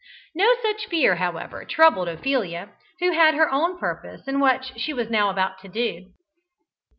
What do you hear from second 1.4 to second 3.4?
troubled Ophelia, who had